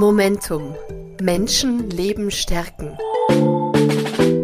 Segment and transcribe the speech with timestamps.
[0.00, 0.74] Momentum.
[1.20, 2.96] Menschen Leben stärken.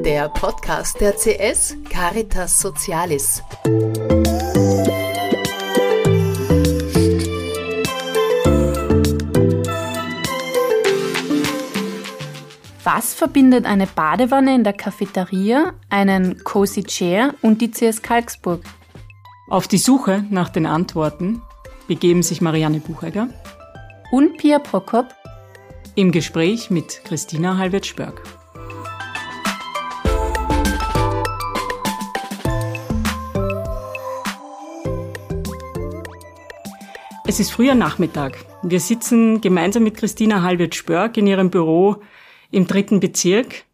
[0.04, 3.42] Der Podcast der CS Caritas Socialis.
[12.84, 18.60] Was verbindet eine Badewanne in der Cafeteria, einen Cozy Chair und die CS Kalksburg?
[19.48, 21.40] Auf die Suche nach den Antworten
[21.88, 23.28] begeben sich Marianne Buchegger
[24.10, 25.06] und Pia Prokop
[25.96, 28.22] im Gespräch mit Christina Halbert-Spörk.
[37.26, 38.36] Es ist früher Nachmittag.
[38.62, 41.96] Wir sitzen gemeinsam mit Christina Halbert-Spörk in ihrem Büro
[42.50, 43.64] im dritten Bezirk.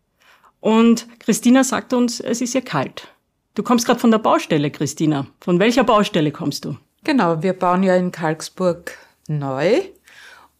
[0.60, 3.08] Und Christina sagt uns, es ist ihr kalt.
[3.54, 5.26] Du kommst gerade von der Baustelle, Christina.
[5.40, 6.76] Von welcher Baustelle kommst du?
[7.02, 8.96] Genau, wir bauen ja in Kalksburg
[9.26, 9.80] neu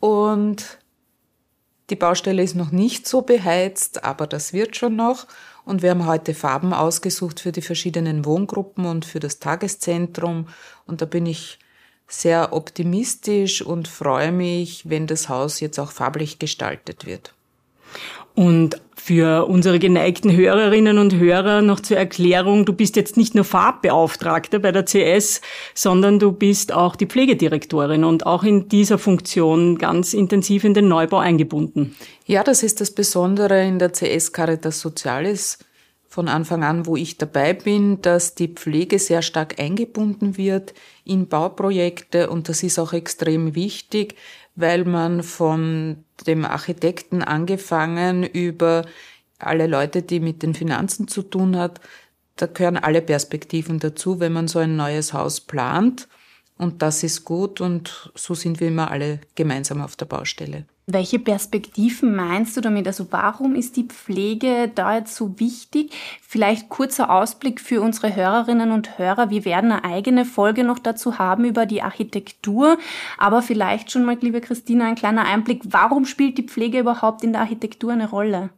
[0.01, 0.82] und
[1.93, 5.27] die Baustelle ist noch nicht so beheizt, aber das wird schon noch.
[5.67, 10.49] Und wir haben heute Farben ausgesucht für die verschiedenen Wohngruppen und für das Tageszentrum.
[10.87, 11.59] Und da bin ich
[12.09, 17.35] sehr optimistisch und freue mich, wenn das Haus jetzt auch farblich gestaltet wird.
[18.35, 23.45] Und für unsere geneigten Hörerinnen und Hörer noch zur Erklärung, du bist jetzt nicht nur
[23.45, 25.41] Farbbeauftragte bei der CS,
[25.75, 30.87] sondern du bist auch die Pflegedirektorin und auch in dieser Funktion ganz intensiv in den
[30.87, 31.97] Neubau eingebunden.
[32.27, 35.59] Ja, das ist das Besondere in der CS Caritas Socialis
[36.13, 40.75] von Anfang an, wo ich dabei bin, dass die Pflege sehr stark eingebunden wird
[41.05, 44.15] in Bauprojekte und das ist auch extrem wichtig,
[44.55, 48.85] weil man von dem Architekten angefangen über
[49.39, 51.81] alle Leute, die mit den Finanzen zu tun hat,
[52.37, 56.09] da gehören alle Perspektiven dazu, wenn man so ein neues Haus plant.
[56.57, 60.67] Und das ist gut und so sind wir immer alle gemeinsam auf der Baustelle.
[60.87, 62.89] Welche Perspektiven meinst du damit?
[62.89, 65.93] Also warum ist die Pflege da jetzt so wichtig?
[66.21, 69.31] Vielleicht kurzer Ausblick für unsere Hörerinnen und Hörer.
[69.31, 72.79] Wir werden eine eigene Folge noch dazu haben über die Architektur.
[73.17, 75.63] Aber vielleicht schon mal, liebe Christina, ein kleiner Einblick.
[75.67, 78.51] Warum spielt die Pflege überhaupt in der Architektur eine Rolle?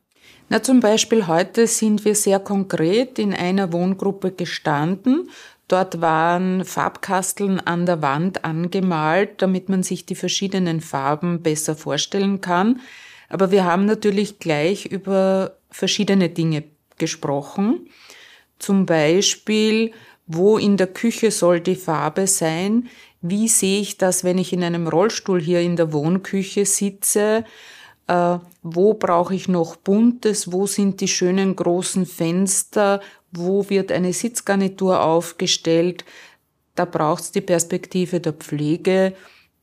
[0.48, 5.28] Na, zum Beispiel heute sind wir sehr konkret in einer Wohngruppe gestanden
[5.68, 12.40] Dort waren Farbkasteln an der Wand angemalt, damit man sich die verschiedenen Farben besser vorstellen
[12.40, 12.80] kann.
[13.28, 16.64] Aber wir haben natürlich gleich über verschiedene Dinge
[16.98, 17.88] gesprochen.
[18.58, 19.92] Zum Beispiel,
[20.26, 22.88] wo in der Küche soll die Farbe sein?
[23.20, 27.44] Wie sehe ich das, wenn ich in einem Rollstuhl hier in der Wohnküche sitze?
[28.06, 30.52] Äh, wo brauche ich noch Buntes?
[30.52, 33.00] Wo sind die schönen großen Fenster?
[33.36, 36.04] Wo wird eine Sitzgarnitur aufgestellt.
[36.74, 39.14] Da braucht es die Perspektive der Pflege,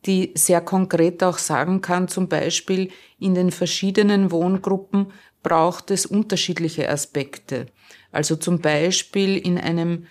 [0.05, 2.89] die sehr konkret auch sagen kann, zum Beispiel
[3.19, 5.07] in den verschiedenen Wohngruppen
[5.43, 7.67] braucht es unterschiedliche Aspekte.
[8.11, 10.07] Also zum Beispiel in einem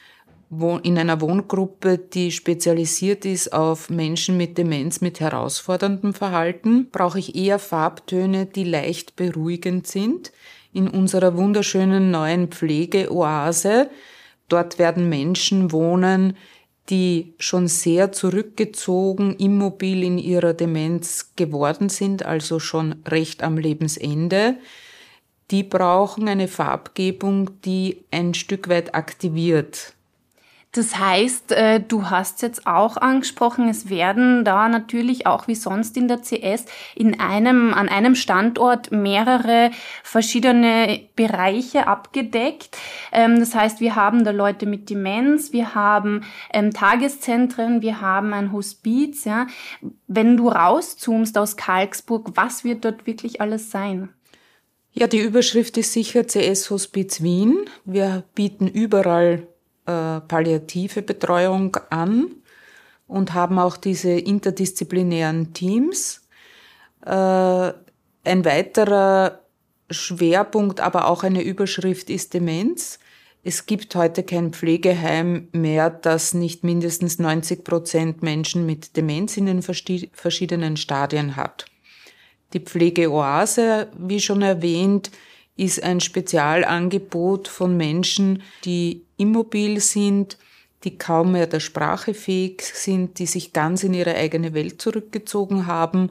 [0.83, 7.37] in einer Wohngruppe, die spezialisiert ist auf Menschen mit Demenz mit herausforderndem Verhalten, brauche ich
[7.37, 10.33] eher Farbtöne, die leicht beruhigend sind
[10.73, 13.91] in unserer wunderschönen neuen Pflegeoase.
[14.49, 16.37] Dort werden Menschen wohnen,
[16.89, 24.57] die schon sehr zurückgezogen, immobil in ihrer Demenz geworden sind, also schon recht am Lebensende.
[25.51, 29.95] Die brauchen eine Farbgebung, die ein Stück weit aktiviert.
[30.73, 35.97] Das heißt, äh, du hast jetzt auch angesprochen, es werden da natürlich auch wie sonst
[35.97, 36.65] in der CS
[36.95, 39.73] in einem, an einem Standort mehrere
[40.05, 42.77] verschiedene Bereiche abgedeckt.
[43.11, 46.23] Ähm, das heißt, wir haben da Leute mit Demenz, wir haben
[46.53, 49.49] ähm, Tageszentren, wir haben ein Hospiz, ja.
[50.07, 54.11] Wenn du rauszoomst aus Kalksburg, was wird dort wirklich alles sein?
[54.93, 57.59] Ja, die Überschrift ist sicher CS Hospiz Wien.
[57.85, 59.47] Wir bieten überall
[59.87, 62.27] äh, palliative Betreuung an
[63.07, 66.23] und haben auch diese interdisziplinären Teams.
[67.05, 69.41] Äh, ein weiterer
[69.91, 72.99] Schwerpunkt, aber auch eine Überschrift ist Demenz.
[73.43, 79.47] Es gibt heute kein Pflegeheim mehr, das nicht mindestens 90 Prozent Menschen mit Demenz in
[79.47, 81.65] den verschiedenen Stadien hat.
[82.53, 85.11] Die Pflegeoase, wie schon erwähnt,
[85.57, 90.39] ist ein Spezialangebot von Menschen, die immobil sind,
[90.85, 95.67] die kaum mehr der Sprache fähig sind, die sich ganz in ihre eigene Welt zurückgezogen
[95.67, 96.11] haben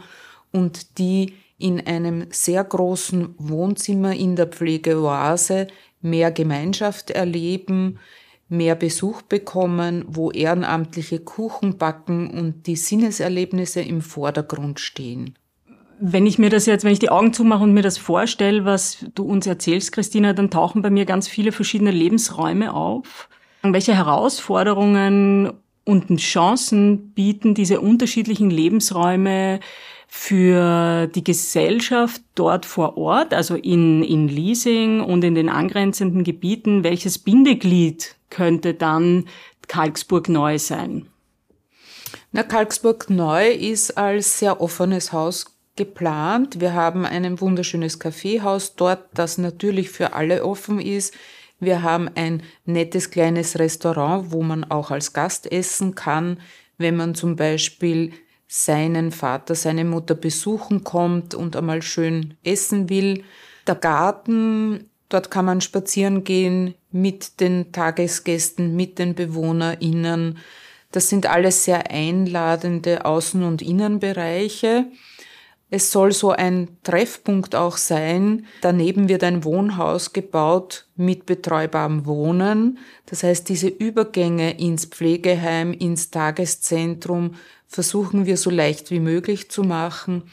[0.51, 5.67] und die in einem sehr großen Wohnzimmer in der Pflegeoase
[6.01, 8.00] mehr Gemeinschaft erleben,
[8.47, 15.35] mehr Besuch bekommen, wo ehrenamtliche Kuchen backen und die Sinneserlebnisse im Vordergrund stehen.
[16.01, 19.05] Wenn ich mir das jetzt, wenn ich die Augen zumache und mir das vorstelle, was
[19.15, 23.27] du uns erzählst, Christina, dann tauchen bei mir ganz viele verschiedene Lebensräume auf.
[23.63, 25.51] Welche Herausforderungen
[25.83, 29.59] und Chancen bieten diese unterschiedlichen Lebensräume
[30.07, 36.83] für die Gesellschaft dort vor Ort, also in, in Leasing und in den angrenzenden Gebieten?
[36.85, 39.25] Welches Bindeglied könnte dann
[39.67, 41.07] Kalksburg neu sein?
[42.31, 46.59] Na, Kalksburg neu ist als sehr offenes Haus geplant.
[46.59, 51.13] Wir haben ein wunderschönes Kaffeehaus dort, das natürlich für alle offen ist.
[51.61, 56.41] Wir haben ein nettes kleines Restaurant, wo man auch als Gast essen kann,
[56.77, 58.11] wenn man zum Beispiel
[58.45, 63.23] seinen Vater, seine Mutter besuchen kommt und einmal schön essen will.
[63.65, 70.39] Der Garten, dort kann man spazieren gehen mit den Tagesgästen, mit den BewohnerInnen.
[70.91, 74.87] Das sind alles sehr einladende Außen- und Innenbereiche.
[75.71, 78.48] Es soll so ein Treffpunkt auch sein.
[78.62, 82.80] Daneben wird ein Wohnhaus gebaut mit betreubarem Wohnen.
[83.06, 87.36] Das heißt, diese Übergänge ins Pflegeheim, ins Tageszentrum
[87.68, 90.24] versuchen wir so leicht wie möglich zu machen.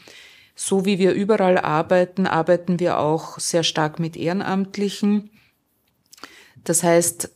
[0.55, 5.29] So wie wir überall arbeiten, arbeiten wir auch sehr stark mit Ehrenamtlichen.
[6.63, 7.29] Das heißt,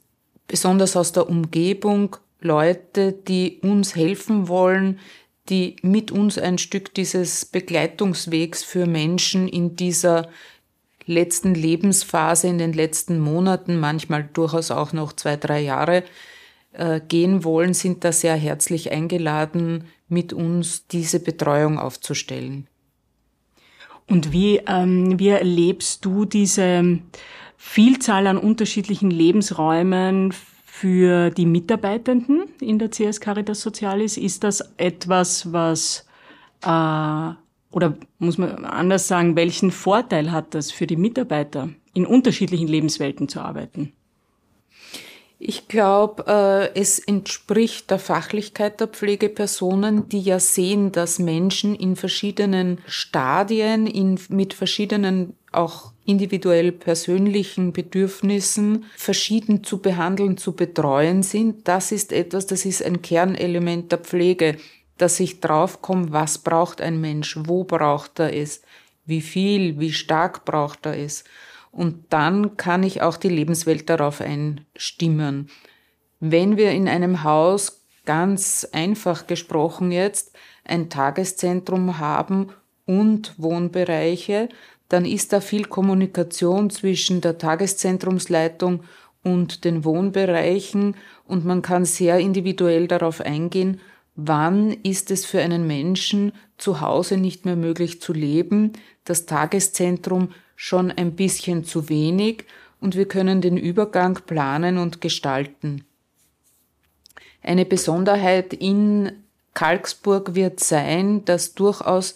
[0.47, 4.99] besonders aus der Umgebung Leute, die uns helfen wollen,
[5.49, 10.29] die mit uns ein Stück dieses Begleitungswegs für Menschen in dieser
[11.05, 16.03] letzten Lebensphase, in den letzten Monaten, manchmal durchaus auch noch zwei, drei Jahre
[16.73, 22.67] äh, gehen wollen, sind da sehr herzlich eingeladen, mit uns diese Betreuung aufzustellen.
[24.07, 26.99] Und wie, ähm, wie erlebst du diese
[27.57, 30.33] Vielzahl an unterschiedlichen Lebensräumen
[30.73, 34.15] für die Mitarbeitenden in der CS Caritas Sozialis?
[34.15, 36.07] Ist das etwas, was,
[36.63, 37.33] äh,
[37.75, 43.27] oder muss man anders sagen, welchen Vorteil hat das für die Mitarbeiter, in unterschiedlichen Lebenswelten
[43.27, 43.91] zu arbeiten?
[45.39, 51.97] Ich glaube, äh, es entspricht der Fachlichkeit der Pflegepersonen, die ja sehen, dass Menschen in
[51.97, 61.67] verschiedenen Stadien, in, mit verschiedenen auch individuell persönlichen Bedürfnissen verschieden zu behandeln, zu betreuen sind.
[61.67, 64.57] Das ist etwas, das ist ein Kernelement der Pflege,
[64.97, 68.61] dass ich draufkomme, was braucht ein Mensch, wo braucht er es,
[69.05, 71.23] wie viel, wie stark braucht er es.
[71.71, 75.49] Und dann kann ich auch die Lebenswelt darauf einstimmen.
[76.19, 82.49] Wenn wir in einem Haus ganz einfach gesprochen jetzt ein Tageszentrum haben
[82.85, 84.49] und Wohnbereiche,
[84.91, 88.83] dann ist da viel Kommunikation zwischen der Tageszentrumsleitung
[89.23, 93.79] und den Wohnbereichen und man kann sehr individuell darauf eingehen,
[94.15, 98.73] wann ist es für einen Menschen zu Hause nicht mehr möglich zu leben,
[99.05, 102.43] das Tageszentrum schon ein bisschen zu wenig
[102.81, 105.85] und wir können den Übergang planen und gestalten.
[107.41, 109.13] Eine Besonderheit in
[109.53, 112.15] Kalksburg wird sein, dass durchaus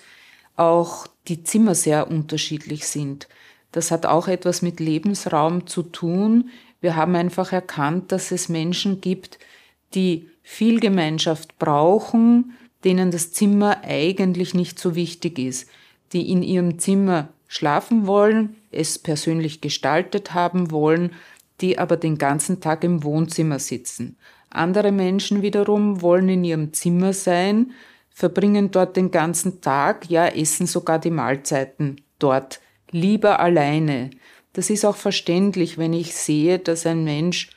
[0.57, 3.27] auch die Zimmer sehr unterschiedlich sind.
[3.71, 6.49] Das hat auch etwas mit Lebensraum zu tun.
[6.81, 9.39] Wir haben einfach erkannt, dass es Menschen gibt,
[9.93, 15.69] die viel Gemeinschaft brauchen, denen das Zimmer eigentlich nicht so wichtig ist,
[16.13, 21.11] die in ihrem Zimmer schlafen wollen, es persönlich gestaltet haben wollen,
[21.61, 24.17] die aber den ganzen Tag im Wohnzimmer sitzen.
[24.49, 27.71] Andere Menschen wiederum wollen in ihrem Zimmer sein,
[28.15, 34.09] verbringen dort den ganzen Tag, ja, essen sogar die Mahlzeiten dort, lieber alleine.
[34.53, 37.49] Das ist auch verständlich, wenn ich sehe, dass ein Mensch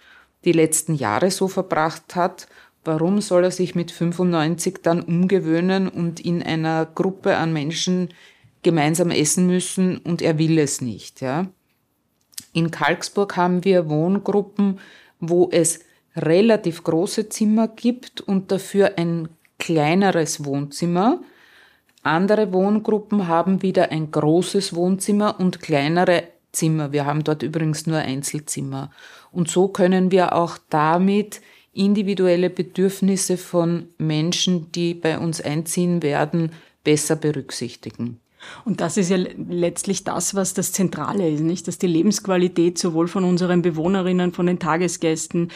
[0.45, 2.49] die letzten Jahre so verbracht hat,
[2.85, 8.09] warum soll er sich mit 95 dann umgewöhnen und in einer Gruppe an Menschen
[8.63, 11.21] gemeinsam essen müssen und er will es nicht.
[11.21, 11.47] Ja.
[12.53, 14.81] In Kalksburg haben wir Wohngruppen,
[15.21, 15.85] wo es
[16.17, 21.21] relativ große Zimmer gibt und dafür ein kleineres Wohnzimmer.
[22.03, 26.93] Andere Wohngruppen haben wieder ein großes Wohnzimmer und kleinere Zimmer.
[26.93, 28.91] Wir haben dort übrigens nur Einzelzimmer.
[29.31, 31.41] Und so können wir auch damit
[31.73, 38.21] individuelle Bedürfnisse von Menschen, die bei uns einziehen werden, besser berücksichtigen.
[38.65, 41.69] Und das ist ja letztlich das, was das Zentrale ist, nicht?
[41.69, 45.51] Dass die Lebensqualität sowohl von unseren Bewohnerinnen, von den Tagesgästen,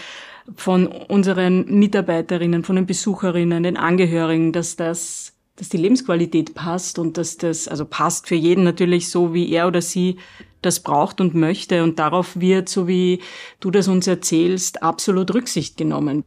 [0.56, 7.16] von unseren Mitarbeiterinnen, von den Besucherinnen, den Angehörigen, dass das, dass die Lebensqualität passt und
[7.16, 10.18] dass das, also passt für jeden natürlich so, wie er oder sie
[10.62, 11.82] das braucht und möchte.
[11.82, 13.20] Und darauf wird, so wie
[13.60, 16.24] du das uns erzählst, absolut Rücksicht genommen.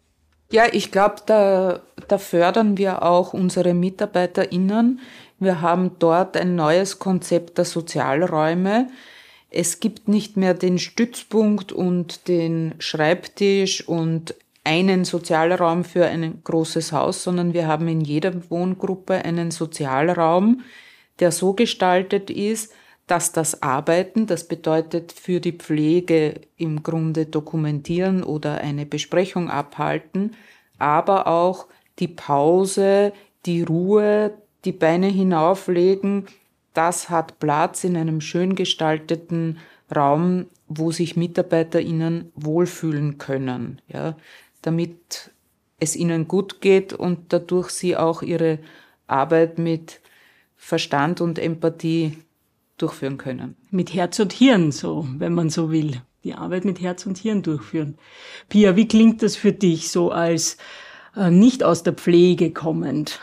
[0.51, 4.99] Ja, ich glaube, da, da fördern wir auch unsere MitarbeiterInnen.
[5.39, 8.87] Wir haben dort ein neues Konzept der Sozialräume.
[9.49, 16.91] Es gibt nicht mehr den Stützpunkt und den Schreibtisch und einen Sozialraum für ein großes
[16.91, 20.61] Haus, sondern wir haben in jeder Wohngruppe einen Sozialraum,
[21.19, 22.73] der so gestaltet ist,
[23.07, 30.35] dass das Arbeiten, das bedeutet für die Pflege im Grunde dokumentieren oder eine Besprechung abhalten,
[30.79, 31.67] aber auch
[31.99, 33.13] die Pause,
[33.45, 34.33] die Ruhe,
[34.65, 36.25] die Beine hinauflegen,
[36.75, 39.57] das hat Platz in einem schön gestalteten
[39.93, 44.15] Raum, wo sich MitarbeiterInnen wohlfühlen können, ja,
[44.61, 45.31] damit
[45.79, 48.59] es ihnen gut geht und dadurch sie auch ihre
[49.07, 50.01] Arbeit mit
[50.55, 52.17] Verstand und Empathie
[52.77, 53.55] durchführen können.
[53.69, 56.01] Mit Herz und Hirn, so, wenn man so will.
[56.23, 57.97] Die Arbeit mit Herz und Hirn durchführen.
[58.49, 60.57] Pia, wie klingt das für dich so als
[61.15, 63.19] äh, nicht aus der Pflege kommend?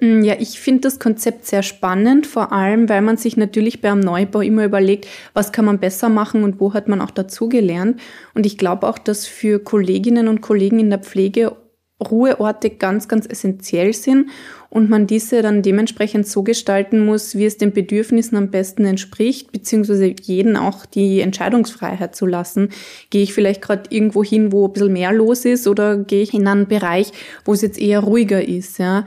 [0.00, 4.00] Mm, ja, ich finde das Konzept sehr spannend, vor allem, weil man sich natürlich beim
[4.00, 8.00] Neubau immer überlegt, was kann man besser machen und wo hat man auch dazugelernt.
[8.34, 11.56] Und ich glaube auch, dass für Kolleginnen und Kollegen in der Pflege
[12.02, 14.30] Ruheorte ganz, ganz essentiell sind
[14.70, 19.52] und man diese dann dementsprechend so gestalten muss, wie es den Bedürfnissen am besten entspricht,
[19.52, 22.70] beziehungsweise jeden auch die Entscheidungsfreiheit zu lassen.
[23.10, 26.32] Gehe ich vielleicht gerade irgendwo hin, wo ein bisschen mehr los ist oder gehe ich
[26.32, 27.12] in einen Bereich,
[27.44, 29.04] wo es jetzt eher ruhiger ist, ja.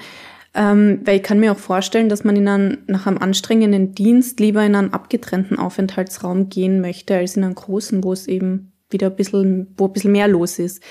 [0.56, 4.40] Ähm, weil ich kann mir auch vorstellen, dass man in einen, nach einem anstrengenden Dienst
[4.40, 9.08] lieber in einen abgetrennten Aufenthaltsraum gehen möchte, als in einen großen, wo es eben wieder
[9.08, 10.84] ein bisschen, wo ein bisschen mehr los ist.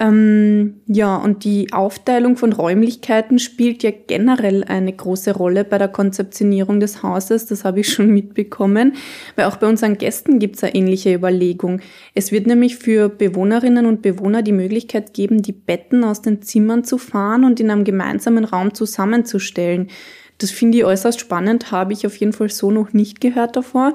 [0.00, 5.86] Ähm, ja, und die Aufteilung von Räumlichkeiten spielt ja generell eine große Rolle bei der
[5.86, 7.46] Konzeptionierung des Hauses.
[7.46, 8.94] Das habe ich schon mitbekommen,
[9.36, 11.80] weil auch bei unseren Gästen gibt es eine ähnliche Überlegung.
[12.12, 16.82] Es wird nämlich für Bewohnerinnen und Bewohner die Möglichkeit geben, die Betten aus den Zimmern
[16.82, 19.90] zu fahren und in einem gemeinsamen Raum zusammenzustellen.
[20.38, 23.94] Das finde ich äußerst spannend, habe ich auf jeden Fall so noch nicht gehört davor.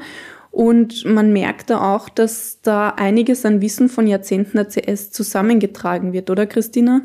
[0.51, 6.13] Und man merkt da auch, dass da einiges an Wissen von Jahrzehnten der CS zusammengetragen
[6.13, 7.01] wird, oder Christina?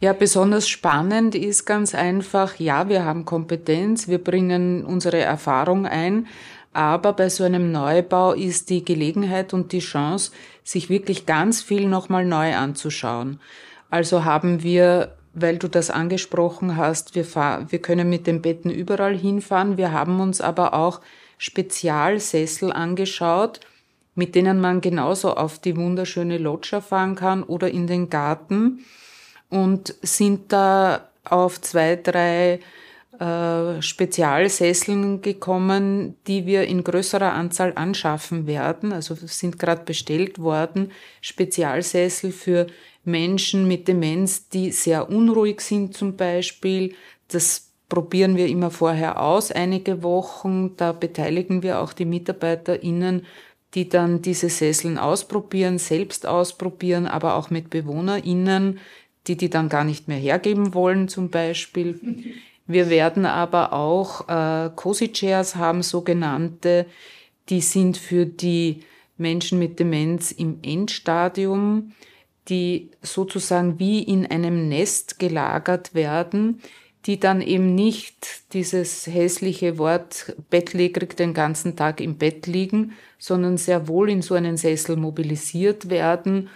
[0.00, 6.26] Ja, besonders spannend ist ganz einfach, ja, wir haben Kompetenz, wir bringen unsere Erfahrung ein,
[6.72, 11.86] aber bei so einem Neubau ist die Gelegenheit und die Chance, sich wirklich ganz viel
[11.86, 13.40] nochmal neu anzuschauen.
[13.90, 18.70] Also haben wir weil du das angesprochen hast, wir, fahr, wir können mit den Betten
[18.70, 19.76] überall hinfahren.
[19.76, 21.00] Wir haben uns aber auch
[21.44, 23.60] Spezialsessel angeschaut,
[24.14, 28.80] mit denen man genauso auf die wunderschöne Loggia fahren kann oder in den Garten
[29.50, 32.60] und sind da auf zwei, drei
[33.20, 38.94] äh, Spezialsesseln gekommen, die wir in größerer Anzahl anschaffen werden.
[38.94, 40.92] Also sind gerade bestellt worden.
[41.20, 42.68] Spezialsessel für
[43.04, 46.94] Menschen mit Demenz, die sehr unruhig sind zum Beispiel.
[47.28, 50.76] Das probieren wir immer vorher aus, einige Wochen.
[50.76, 53.24] Da beteiligen wir auch die MitarbeiterInnen,
[53.74, 58.80] die dann diese Sesseln ausprobieren, selbst ausprobieren, aber auch mit BewohnerInnen,
[59.28, 62.00] die die dann gar nicht mehr hergeben wollen zum Beispiel.
[62.66, 66.86] Wir werden aber auch äh, Cozy Chairs haben, sogenannte,
[67.48, 68.80] die sind für die
[69.18, 71.92] Menschen mit Demenz im Endstadium,
[72.48, 76.60] die sozusagen wie in einem Nest gelagert werden,
[77.06, 83.58] die dann eben nicht dieses hässliche Wort bettlägerig den ganzen Tag im Bett liegen, sondern
[83.58, 86.48] sehr wohl in so einen Sessel mobilisiert werden,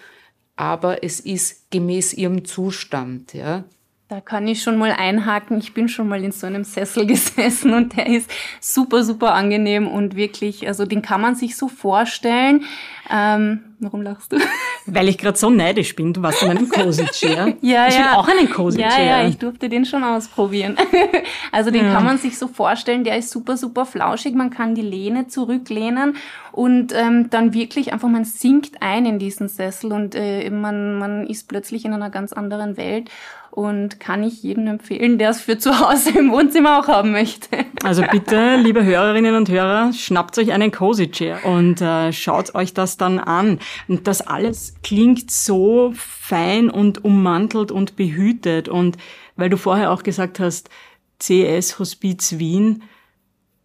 [0.56, 3.64] aber es ist gemäß ihrem Zustand, ja.
[4.08, 5.58] Da kann ich schon mal einhaken.
[5.58, 9.86] Ich bin schon mal in so einem Sessel gesessen und der ist super, super angenehm
[9.86, 12.64] und wirklich, also den kann man sich so vorstellen.
[13.10, 14.38] Ähm, warum lachst du?
[14.87, 16.12] Weil ich gerade so neidisch bin.
[16.12, 17.54] Du warst in einem Cozy Chair.
[17.61, 18.00] ja, ich ja.
[18.00, 19.04] will auch einen Cozy ja, Chair.
[19.04, 20.76] Ja, ich durfte den schon ausprobieren.
[21.52, 21.92] also den ja.
[21.92, 23.04] kann man sich so vorstellen.
[23.04, 24.35] Der ist super, super flauschig.
[24.35, 26.16] Man kann die Lehne zurücklehnen
[26.52, 31.26] und ähm, dann wirklich einfach, man sinkt ein in diesen Sessel und äh, man, man
[31.26, 33.11] ist plötzlich in einer ganz anderen Welt
[33.50, 37.49] und kann ich jedem empfehlen, der es für zu Hause im Wohnzimmer auch haben möchte.
[37.85, 42.75] Also bitte, liebe Hörerinnen und Hörer, schnappt euch einen Cozy Chair und äh, schaut euch
[42.75, 43.61] das dann an.
[43.87, 48.68] Und das alles klingt so fein und ummantelt und behütet.
[48.68, 48.96] Und
[49.37, 50.70] weil du vorher auch gesagt hast,
[51.18, 52.82] CS Hospiz Wien,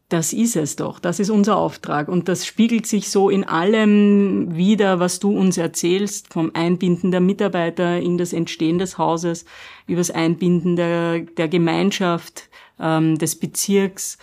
[0.10, 2.07] das ist es doch, das ist unser Auftrag.
[2.07, 7.19] Und das spiegelt sich so in allem wieder, was du uns erzählst, vom Einbinden der
[7.19, 9.45] Mitarbeiter in das Entstehen des Hauses,
[9.88, 14.19] über das Einbinden der, der Gemeinschaft, ähm, des Bezirks,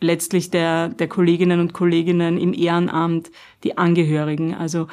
[0.00, 3.30] letztlich der, der Kolleginnen und Kolleginnen im Ehrenamt,
[3.64, 4.54] die Angehörigen.
[4.54, 4.86] Also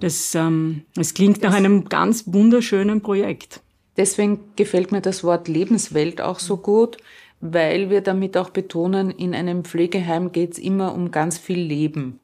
[0.00, 3.60] Das, ähm, es klingt das nach einem ganz wunderschönen Projekt.
[3.96, 6.96] Deswegen gefällt mir das Wort Lebenswelt auch so gut,
[7.40, 12.18] weil wir damit auch betonen, in einem Pflegeheim geht es immer um ganz viel Leben.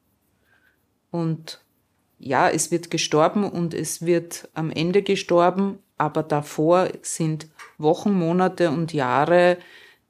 [1.11, 1.61] Und
[2.19, 7.47] ja, es wird gestorben und es wird am Ende gestorben, aber davor sind
[7.77, 9.57] Wochen, Monate und Jahre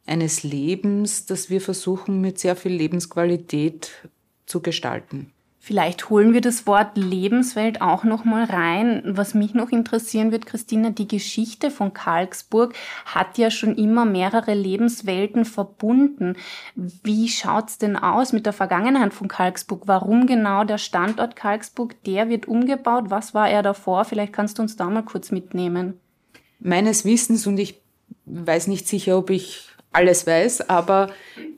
[0.05, 4.09] eines Lebens, das wir versuchen mit sehr viel Lebensqualität
[4.45, 5.31] zu gestalten.
[5.63, 9.03] Vielleicht holen wir das Wort Lebenswelt auch noch mal rein.
[9.05, 12.73] Was mich noch interessieren wird, Christina, die Geschichte von Karlsburg
[13.05, 16.35] hat ja schon immer mehrere Lebenswelten verbunden.
[16.73, 19.83] Wie schaut's denn aus mit der Vergangenheit von Karlsburg?
[19.85, 21.93] Warum genau der Standort Karlsburg?
[22.05, 23.11] Der wird umgebaut.
[23.11, 24.03] Was war er davor?
[24.05, 25.99] Vielleicht kannst du uns da mal kurz mitnehmen.
[26.59, 27.79] Meines Wissens und ich
[28.25, 31.09] weiß nicht sicher, ob ich alles weiß, aber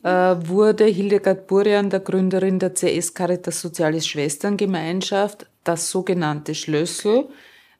[0.04, 7.28] äh, wurde Hildegard Burian, der Gründerin der CS Caritas Soziales Schwesterngemeinschaft, das sogenannte Schlössel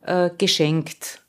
[0.02, 1.24] äh, geschenkt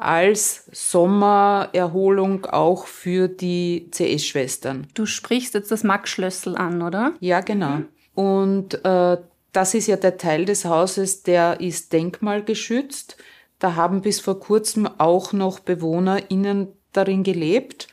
[0.00, 4.86] als Sommererholung auch für die CS-Schwestern.
[4.94, 7.12] Du sprichst jetzt das Max-Schlössel an, oder?
[7.20, 7.80] Ja, genau.
[8.14, 9.18] Und äh,
[9.52, 13.18] das ist ja der Teil des Hauses, der ist denkmalgeschützt.
[13.58, 17.88] Da haben bis vor kurzem auch noch BewohnerInnen darin gelebt.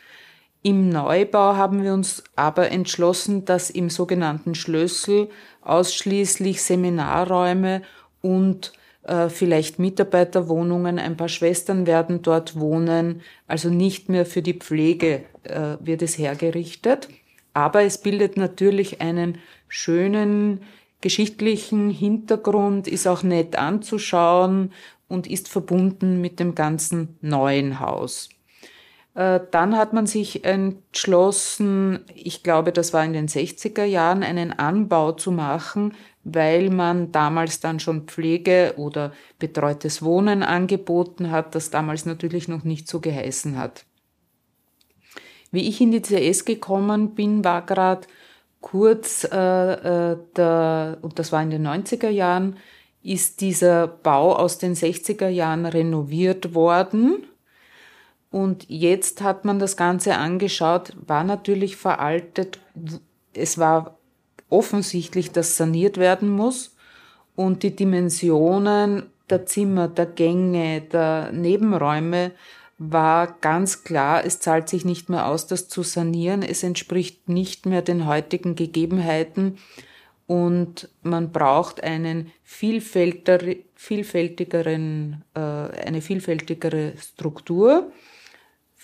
[0.68, 5.30] Im Neubau haben wir uns aber entschlossen, dass im sogenannten Schlössel
[5.62, 7.84] ausschließlich Seminarräume
[8.22, 14.56] und äh, vielleicht Mitarbeiterwohnungen, ein paar Schwestern werden dort wohnen, also nicht mehr für die
[14.56, 17.08] Pflege äh, wird es hergerichtet.
[17.54, 19.38] Aber es bildet natürlich einen
[19.70, 20.64] schönen
[21.00, 24.74] geschichtlichen Hintergrund, ist auch nett anzuschauen
[25.08, 28.28] und ist verbunden mit dem ganzen neuen Haus.
[29.18, 34.54] Äh, dann hat man sich entschlossen, ich glaube, das war in den 60er Jahren, einen
[34.54, 41.72] Anbau zu machen, weil man damals dann schon Pflege oder betreutes Wohnen angeboten hat, das
[41.72, 43.86] damals natürlich noch nicht so geheißen hat.
[45.50, 48.06] Wie ich in die CS gekommen bin, war gerade
[48.62, 52.58] kurz, äh, äh, der, und das war in den 90er Jahren,
[53.02, 57.24] ist dieser Bau aus den 60er Jahren renoviert worden
[58.30, 62.60] und jetzt hat man das Ganze angeschaut, war natürlich veraltet.
[63.34, 63.98] Es war
[64.50, 66.76] offensichtlich, dass saniert werden muss.
[67.36, 72.32] Und die Dimensionen der Zimmer, der Gänge, der Nebenräume
[72.80, 76.44] war ganz klar, es zahlt sich nicht mehr aus, das zu sanieren.
[76.44, 79.58] Es entspricht nicht mehr den heutigen Gegebenheiten
[80.28, 87.92] und man braucht einen vielfältigeren, äh, eine vielfältigere Struktur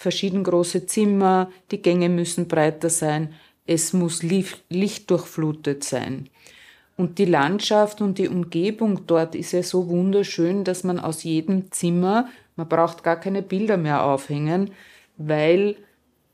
[0.04, 3.34] verschieden große Zimmer, die Gänge müssen breiter sein,
[3.66, 6.30] es muss lichtdurchflutet sein.
[6.96, 11.72] Und die Landschaft und die Umgebung dort ist ja so wunderschön, dass man aus jedem
[11.72, 14.72] Zimmer, man braucht gar keine Bilder mehr aufhängen,
[15.18, 15.76] weil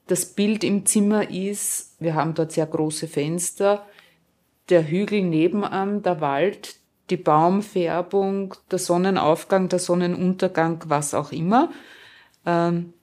[0.07, 3.85] das Bild im Zimmer ist, wir haben dort sehr große Fenster,
[4.69, 6.75] der Hügel nebenan, der Wald,
[7.09, 11.71] die Baumfärbung, der Sonnenaufgang, der Sonnenuntergang, was auch immer.
[12.45, 12.93] Ähm,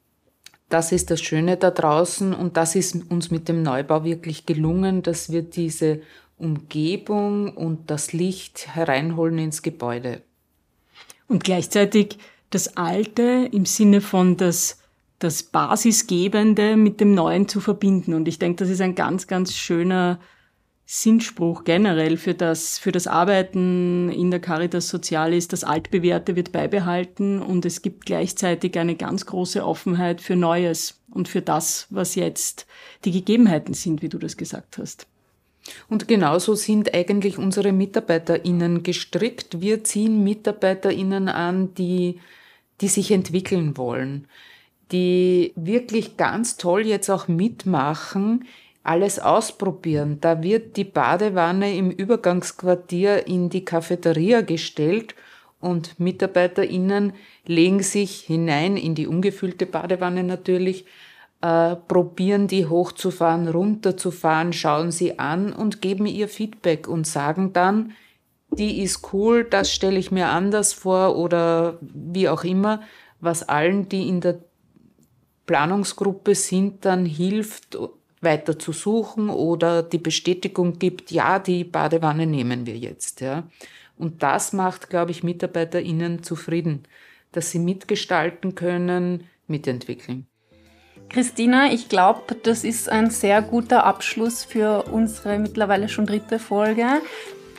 [0.68, 5.02] das ist das Schöne da draußen und das ist uns mit dem Neubau wirklich gelungen,
[5.02, 6.00] dass wir diese
[6.38, 10.22] Umgebung und das Licht hereinholen ins Gebäude.
[11.28, 12.18] Und gleichzeitig
[12.50, 14.78] das Alte im Sinne von das,
[15.18, 18.14] das Basisgebende mit dem Neuen zu verbinden.
[18.14, 20.20] Und ich denke, das ist ein ganz, ganz schöner
[20.88, 25.48] Sinnspruch generell für das, für das Arbeiten in der Caritas Sozialis.
[25.48, 31.26] Das Altbewährte wird beibehalten und es gibt gleichzeitig eine ganz große Offenheit für Neues und
[31.26, 32.66] für das, was jetzt
[33.04, 35.08] die Gegebenheiten sind, wie du das gesagt hast.
[35.88, 39.60] Und genauso sind eigentlich unsere MitarbeiterInnen gestrickt.
[39.60, 42.20] Wir ziehen MitarbeiterInnen an, die,
[42.80, 44.28] die sich entwickeln wollen,
[44.92, 48.44] die wirklich ganz toll jetzt auch mitmachen
[48.86, 50.18] alles ausprobieren.
[50.20, 55.14] Da wird die Badewanne im Übergangsquartier in die Cafeteria gestellt
[55.60, 57.12] und MitarbeiterInnen
[57.46, 60.84] legen sich hinein in die ungefüllte Badewanne natürlich,
[61.42, 67.92] äh, probieren die hochzufahren, runterzufahren, schauen sie an und geben ihr Feedback und sagen dann,
[68.50, 72.82] die ist cool, das stelle ich mir anders vor oder wie auch immer,
[73.20, 74.38] was allen, die in der
[75.46, 77.76] Planungsgruppe sind, dann hilft
[78.20, 83.20] weiter zu suchen oder die Bestätigung gibt, ja, die Badewanne nehmen wir jetzt.
[83.20, 83.44] Ja.
[83.98, 86.84] Und das macht, glaube ich, MitarbeiterInnen zufrieden,
[87.32, 90.26] dass sie mitgestalten können, mitentwickeln.
[91.08, 96.86] Christina, ich glaube, das ist ein sehr guter Abschluss für unsere mittlerweile schon dritte Folge.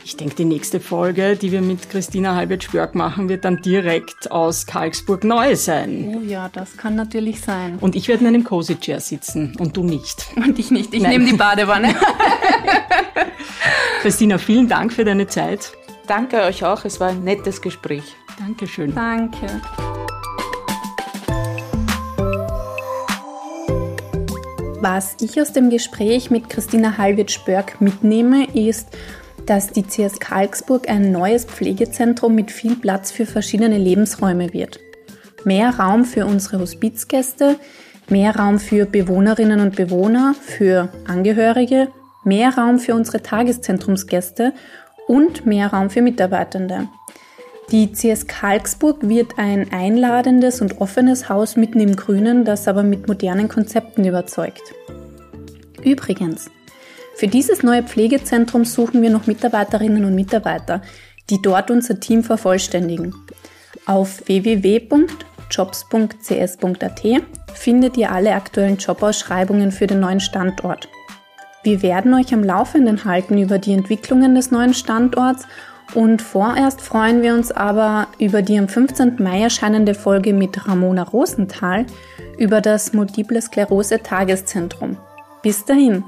[0.08, 4.64] Ich denke, die nächste Folge, die wir mit Christina Halbert-Spörk machen, wird dann direkt aus
[4.64, 6.16] Karlsburg neu sein.
[6.16, 7.76] Oh ja, das kann natürlich sein.
[7.78, 10.28] Und ich werde in einem Cozy Chair sitzen und du nicht.
[10.34, 10.94] Und ich nicht.
[10.94, 11.94] Ich nehme die Badewanne.
[14.00, 15.72] Christina, vielen Dank für deine Zeit.
[16.06, 16.86] Danke euch auch.
[16.86, 18.16] Es war ein nettes Gespräch.
[18.38, 18.94] Dankeschön.
[18.94, 19.60] Danke.
[24.80, 28.88] Was ich aus dem Gespräch mit Christina Halwitz-Spörk mitnehme, ist,
[29.48, 34.78] dass die CS Karlsburg ein neues Pflegezentrum mit viel Platz für verschiedene Lebensräume wird.
[35.44, 37.56] Mehr Raum für unsere Hospizgäste,
[38.08, 41.88] mehr Raum für Bewohnerinnen und Bewohner, für Angehörige,
[42.24, 44.52] mehr Raum für unsere Tageszentrumsgäste
[45.06, 46.88] und mehr Raum für Mitarbeitende.
[47.70, 53.08] Die CS Karlsburg wird ein einladendes und offenes Haus mitten im Grünen, das aber mit
[53.08, 54.74] modernen Konzepten überzeugt.
[55.82, 56.50] Übrigens,
[57.18, 60.82] für dieses neue Pflegezentrum suchen wir noch Mitarbeiterinnen und Mitarbeiter,
[61.30, 63.12] die dort unser Team vervollständigen.
[63.86, 67.02] Auf www.jobs.cs.at
[67.54, 70.88] findet ihr alle aktuellen Jobausschreibungen für den neuen Standort.
[71.64, 75.44] Wir werden euch am Laufenden halten über die Entwicklungen des neuen Standorts
[75.94, 79.16] und vorerst freuen wir uns aber über die am 15.
[79.18, 81.84] Mai erscheinende Folge mit Ramona Rosenthal
[82.38, 84.96] über das Multiple Sklerose Tageszentrum.
[85.42, 86.04] Bis dahin!